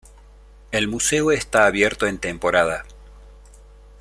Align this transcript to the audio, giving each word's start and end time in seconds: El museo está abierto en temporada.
El 0.71 0.87
museo 0.87 1.31
está 1.31 1.67
abierto 1.67 2.07
en 2.07 2.17
temporada. 2.17 2.85